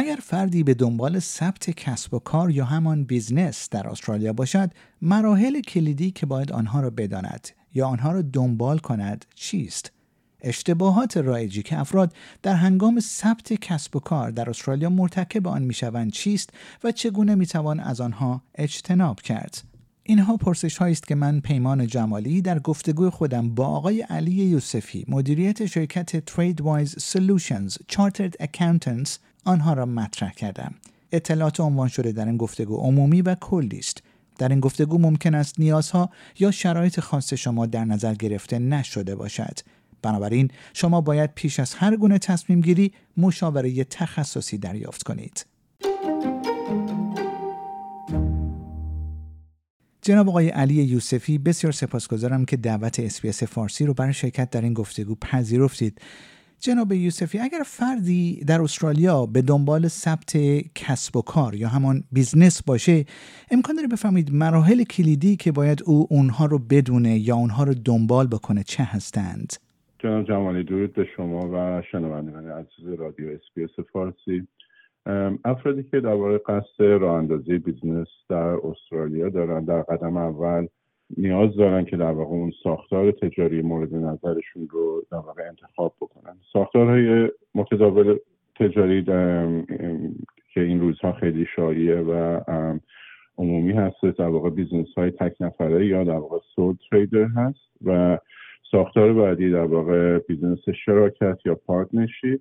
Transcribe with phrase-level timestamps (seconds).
[0.00, 4.70] اگر فردی به دنبال ثبت کسب و کار یا همان بیزنس در استرالیا باشد
[5.02, 9.92] مراحل کلیدی که باید آنها را بداند یا آنها را دنبال کند چیست؟
[10.40, 16.12] اشتباهات رایجی که افراد در هنگام ثبت کسب و کار در استرالیا مرتکب آن می‌شوند
[16.12, 16.50] چیست
[16.84, 19.62] و چگونه می‌توان از آنها اجتناب کرد؟
[20.02, 25.04] اینها پرسش هایی است که من پیمان جمالی در گفتگوی خودم با آقای علی یوسفی
[25.08, 30.74] مدیریت شرکت Wise Solutions Chartered Accountants آنها را مطرح کردم.
[31.12, 34.02] اطلاعات عنوان شده در این گفتگو عمومی و کلی است.
[34.38, 39.58] در این گفتگو ممکن است نیازها یا شرایط خاص شما در نظر گرفته نشده باشد.
[40.02, 45.46] بنابراین شما باید پیش از هر گونه تصمیم گیری مشاوره تخصصی دریافت کنید.
[50.02, 54.74] جناب آقای علی یوسفی بسیار سپاسگزارم که دعوت اسپیس فارسی رو برای شرکت در این
[54.74, 56.00] گفتگو پذیرفتید.
[56.60, 60.36] جناب یوسفی اگر فردی در استرالیا به دنبال ثبت
[60.74, 63.04] کسب و کار یا همان بیزنس باشه
[63.50, 68.26] امکان داره بفرمایید مراحل کلیدی که باید او اونها رو بدونه یا اونها رو دنبال
[68.26, 69.52] بکنه چه هستند.
[69.98, 74.46] جناب جمالی درود به شما و شنوندگان عزیز رادیو SBS فارسی.
[75.44, 80.66] افرادی که در واقع قصد راه اندازی بیزنس در استرالیا دارن در قدم اول
[81.16, 86.36] نیاز دارن که در واقع اون ساختار تجاری مورد نظرشون رو در واقع انتخاب بکنن.
[86.52, 88.18] ساختارهای متداول
[88.56, 89.04] تجاری
[90.54, 92.40] که این روزها خیلی شایعه و
[93.38, 98.18] عمومی هست در واقع بیزنس های تک نفره یا در واقع sole trader هست و
[98.70, 102.40] ساختار بعدی در واقع بیزنس شراکت یا partnership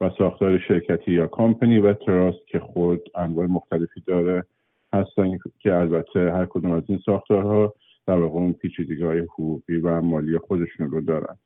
[0.00, 4.44] و ساختار شرکتی یا کامپنی و trust که خود انواع مختلفی داره
[4.92, 7.74] هستن که البته هر کدوم از این ساختارها
[8.16, 11.36] واقع اون پیچیدگی های حقوقی و مالی خودشون رو دارن.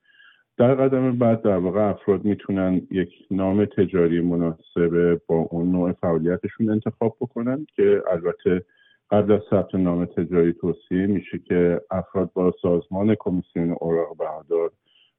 [0.59, 6.71] در قدم بعد در واقع افراد می‌تونن یک نام تجاری مناسب با اون نوع فعالیتشون
[6.71, 8.65] انتخاب بکنن که البته
[9.11, 14.71] قبل از ثبت نام تجاری توصیه میشه که افراد با سازمان کمیسیون اوراق بهادار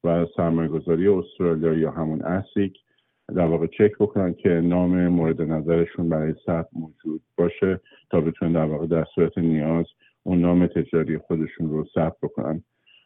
[0.04, 2.78] و سرمایهگذاری استرالیا یا همون اسیک
[3.36, 7.80] در واقع چک بکنن که نام مورد نظرشون برای ثبت موجود باشه
[8.12, 9.86] تا بتونن در واقع در صورت نیاز
[10.24, 12.64] اون نام تجاری خودشون رو ثبت بکنن.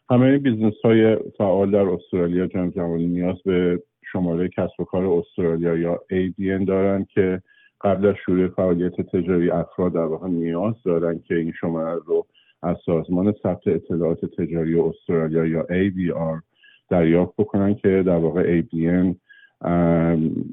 [0.10, 5.78] همه بیزنس های فعال در استرالیا جناب جمالی نیاز به شماره کسب و کار استرالیا
[5.78, 7.42] یا ABN دارن که
[7.82, 12.28] قبل از شروع فعالیت تجاری افراد در واقع نیاز دارن که این شماره رو
[12.64, 16.42] از سازمان ثبت اطلاعات تجاری استرالیا یا ABR
[16.90, 19.16] دریافت بکنن که در واقع ABN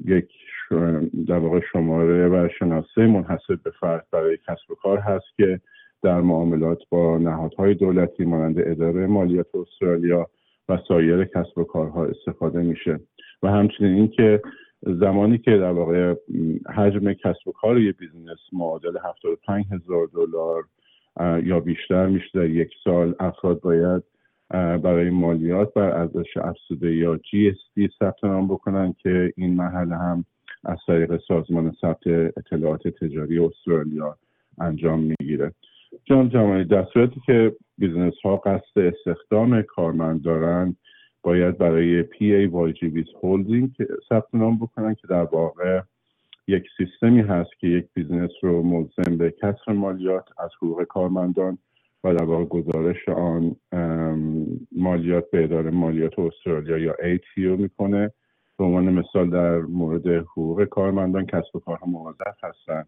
[0.05, 0.29] یک
[1.27, 5.59] در واقع شماره و شناسه منحصر به فرد برای کسب و کار هست که
[6.05, 10.29] در معاملات با نهادهای دولتی مانند اداره مالیات استرالیا
[10.69, 12.99] و سایر کسب و کارها استفاده میشه.
[13.43, 14.41] و همچنین اینکه
[14.81, 16.15] زمانی که در واقع
[16.75, 20.63] حجم کسب و کار یه بیزنس معادل 75 هزار دلار
[21.43, 24.03] یا بیشتر میشه در یک سال افراد باید
[24.83, 30.25] برای مالیات بر ارزش افزوده یا GST ثبت نام بکنن که این مرحله هم
[30.65, 34.17] از طریق سازمان ثبت اطلاعات تجاری استرالیا
[34.59, 35.51] انجام می‌گیره.
[36.05, 36.85] جناب جمالی در
[37.25, 40.77] که بیزنس ها قصد استخدام کارمند دارند
[41.23, 43.71] باید برای PAYG withholding
[44.09, 45.81] ثبت نام بکنن که در واقع
[46.47, 51.57] یک سیستمی هست که یک بیزنس رو ملزم به کسر مالیات از حقوق کارمندان
[52.03, 53.55] و در واقع گزارش آن
[54.71, 58.11] مالیات به اداره مالیات استرالیا یا ATO می‌کنه.
[58.57, 62.87] به عنوان مثال در مورد حقوق کارمندان کسب و کارها موظف هستند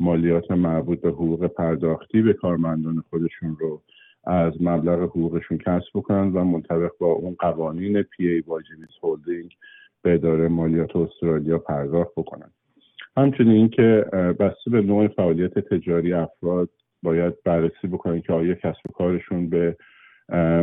[0.00, 3.82] مالیات مربوط به حقوق پرداختی به کارمندان خودشون رو
[4.24, 9.54] از مبلغ حقوقشون کسب بکنن و منطبق با اون قوانین پی ای واجبیز هولدینگ
[10.02, 12.50] به اداره مالیات استرالیا پرداخت بکنن.
[13.16, 14.06] همچنین اینکه
[14.40, 16.68] بسته به نوع فعالیت تجاری افراد
[17.02, 19.76] باید بررسی بکنن که آیا کسب و کارشون به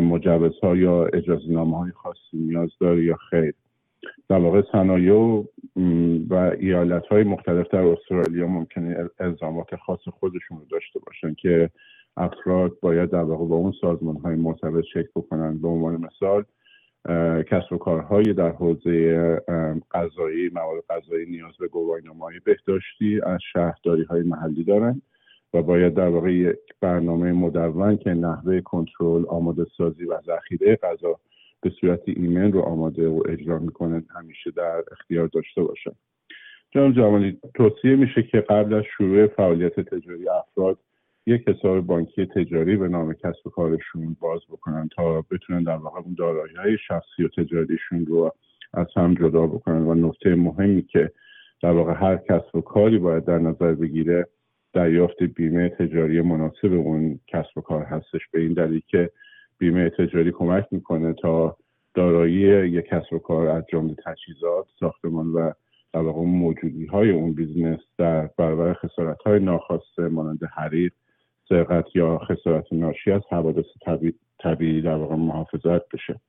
[0.02, 3.54] مجوزها یا اجازه های خاصی نیاز داره یا خیر.
[4.30, 5.46] در واقع صنایع
[6.30, 11.70] و ایالت های مختلف در استرالیا ممکنه الزامات خاص خودشون رو داشته باشن که
[12.18, 15.58] افراد باید در واقع با اون سازمان های مرتبط چک بکنن.
[15.58, 16.44] به عنوان مثال
[17.44, 19.16] کسب و کارهای در حوزه
[19.92, 25.02] قضایی مواد قضایی نیاز به گواهینامه های بهداشتی از شهرداری های محلی دارن
[25.54, 31.20] و باید در واقع یک برنامه مدون که نحوه کنترل آماده سازی و ذخیره غذا
[31.66, 35.92] به صورت ایمن رو آماده و اجرا می‌کنه همیشه در اختیار داشته باشن.
[36.72, 40.80] جناب جوانی توصیه میشه که قبل از شروع فعالیت تجاری افراد
[41.26, 46.00] یک حساب بانکی تجاری به نام کسب و کارشون باز بکنن تا بتونن در واقع
[46.00, 48.32] اون دارایی های شخصی و تجاریشون رو
[48.74, 49.82] از هم جدا بکنن.
[49.82, 51.12] و نکته مهمی که
[51.62, 54.28] در واقع هر کسب و کاری باید در نظر بگیره
[54.74, 58.22] دریافت بیمه تجاری مناسب اون کسب و کار هستش.
[58.32, 59.10] به این دلیل که
[59.58, 61.58] بیمه تجاری کمک می‌کنه تا
[61.94, 65.52] دارایی یک کسب و کار از جمله تجهیزات ساختمان و
[65.94, 70.94] در موجودی های اون بیزنس در برابر خسارت های ناخواسته مانند حریق
[71.50, 73.66] سرقت یا خسارت ناشی از حوادث
[74.40, 76.20] طبیعی در واقع محافظت بشه.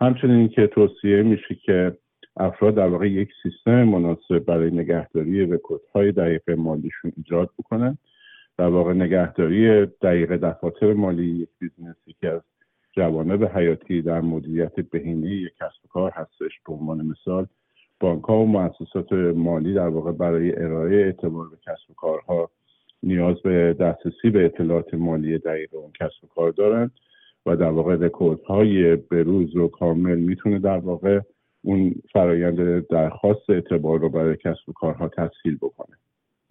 [0.00, 1.96] همچنین که توصیه میشه که
[2.36, 7.98] افراد در واقع یک سیستم مناسب برای نگهداری رکوردهای دقیق مالیشون ایجاد بکنن.
[8.58, 12.42] در واقع نگهداری دقیق دفاتر مالی یک بیزنس که از
[12.96, 16.60] جوانب حیاتی در مدیریت بهینه یک کسب کار هستش.
[16.66, 17.46] به عنوان مثال
[18.00, 22.50] بانک ها و مؤسسات مالی در واقع برای ارائه اعتبار به کسب و کارها
[23.02, 26.90] نیاز به دسترسی به اطلاعات مالی دقیق اون کسب و کار دارند
[27.46, 31.20] و در واقع رکوردهای بروز و کامل می‌تونه در واقع
[31.64, 35.95] اون فرایند درخواست اعتبار رو برای کسب و کارها تسهیل بکنه.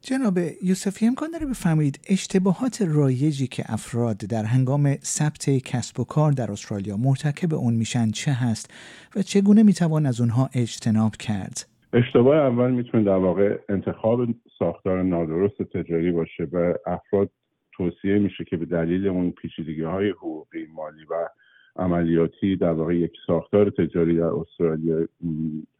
[0.10, 6.32] جناب یوسفی امکان داره بفرمایید اشتباهات رایجی که افراد در هنگام ثبت کسب و کار
[6.32, 8.74] در استرالیا مرتکب اون میشن چه هست
[9.16, 14.20] و چگونه می‌توان از اونها اجتناب کرد؟ اشتباه اول می‌تونه در واقع انتخاب
[14.60, 17.30] ساختار نادرست تجاری باشه و افراد
[17.72, 21.30] توصیه میشه که به دلیل اون پیچیدگی های حقوقی مالی و
[21.76, 25.08] عملیاتی در واقع یک ساختار تجاری در استرالیا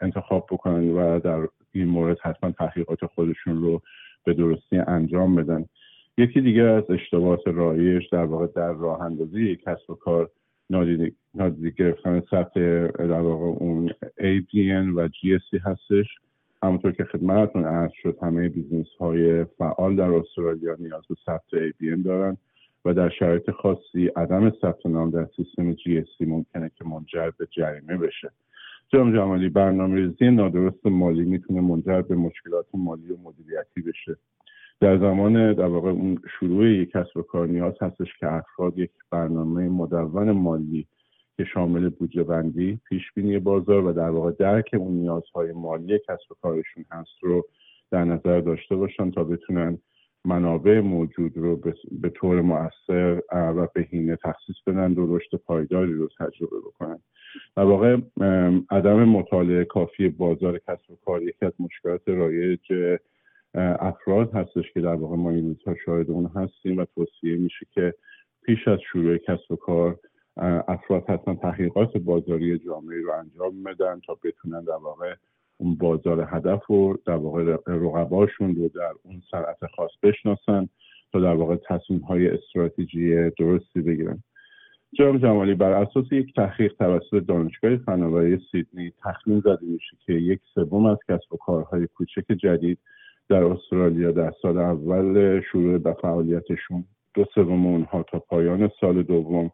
[0.02, 3.82] انتخاب بکنن و در این مورد حتما تحقیقات خودشون رو
[4.26, 5.66] به درستی انجام بدن.
[6.18, 10.30] یکی دیگه از اشتباهات رایج در واقع در راه اندازی کسب و کار
[10.70, 13.90] نادیده گرفتن ثبت در واقع اون
[14.20, 16.06] ABN و GST هستش.
[16.64, 22.06] همونطور که خدمتتون عرض شد همه business های فعال در استرالیا نیاز به ثبت ABN
[22.06, 22.38] دارن
[22.86, 27.98] و در شرایط خاصی عدم ثبت نام در سیستم GSC ممکنه که منجر به جریمه
[27.98, 28.32] بشه.
[28.94, 34.18] جام جمالی برنامه ریزی نادرست مالی می‌تونه منجر به مشکلات مالی و مدیریتی بشه.
[34.80, 38.92] در زمان در واقع اون شروع یک کسب و کار نیاز هستش که افراد یک
[39.12, 40.88] برنامه مدون مالی
[41.38, 46.32] که شامل بودجه بندی پیش بینی بازار و در واقع درک اون نیازهای مالی کسب
[46.32, 47.46] و کارشون هست رو
[47.92, 49.78] در نظر داشته باشن تا بتونن
[50.26, 51.62] منابع موجود رو
[51.92, 57.00] به طور مؤثر و بهینه تخصیص بدن و رشد پایداری رو تجربه بکنن.
[57.56, 57.98] در واقع
[58.70, 62.60] عدم مطالعه کافی بازار کسب و کار یکی از مشکلات رایج
[63.80, 67.94] افراد هستش که در واقع ما این روزها شاهد اون هستیم و توصیه میشه که
[68.44, 70.00] پیش از شروع کسب و کار
[70.68, 75.16] افراد حتما تحقیقات بازاری جامعه رو انجام بدن تا بتونن در واقع
[75.58, 80.70] اون بازار هدف رو در واقع رقباشون رو در اون سرعت خاص بشناسن
[81.12, 84.24] تا در واقع تصمیم های استراتژی درستی بگیرن.
[84.94, 90.40] جام جمالی بر اساس یک تحقیق توسط دانشگاه فناوری سیدنی تخمین زده میشه که یک
[90.54, 92.80] سوم از کسب و کارهای کوچک جدید
[93.30, 99.52] در استرالیا در سال اول شروع به فعالیتشون دو سوم اونها تا پایان سال دوم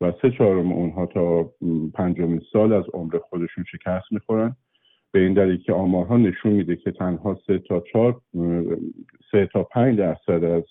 [0.00, 1.50] و سه چهارم اونها تا
[1.94, 4.56] پنجمین سال از عمر خودشون شکست می‌خورن.
[5.12, 8.20] به این دلیل که آمارها نشون میده که تنها سه تا چهار
[9.32, 10.64] سه تا پنج درصد از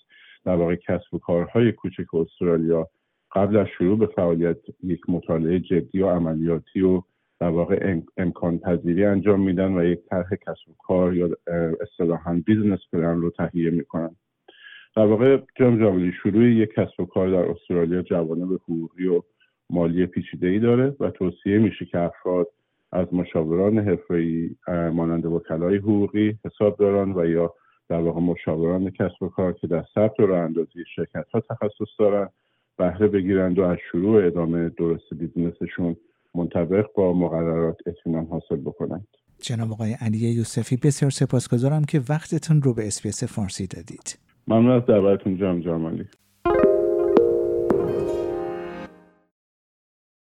[0.45, 2.87] در واقع کسب و کارهای کوچک استرالیا
[3.35, 7.01] قبل از شروع به فعالیت یک مطالعه جدی و عملیاتی و
[7.39, 11.29] در واقع امکان پذیری انجام میدن و یک طرح کسب و کار یا
[11.81, 14.15] اصطلاحا business plan رو تهیه می‌کنن.
[14.95, 19.21] در واقع جام جمالی شروع یک کسب و کار در استرالیا جوانب حقوقی و
[19.69, 22.47] مالی پیچیده ای داره و توصیه میشه که افراد
[22.91, 27.53] از مشاوران حرفه‌ای مانند وکلای حقوقی حسابداران و یا
[27.89, 31.99] در واقع مشاوران کسب و کار که در ثبت و راه اندازی شرکت ها تخصص
[31.99, 32.29] دارن
[32.77, 35.95] بهره بگیرند و از شروع ادامه درست business شون
[36.35, 39.07] منطبق با مقررات اطمینان حاصل بکنند.
[39.41, 44.19] جناب آقای علی یوسفی بسیار سپاسگزارم که وقتتون رو به SBS فارسی دادید.
[44.47, 46.05] ممنون از دعوتتون جام جامالی